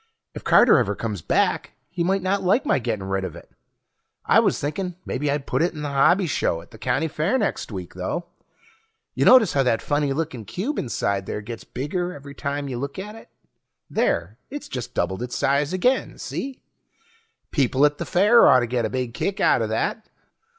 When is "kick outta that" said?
19.13-20.09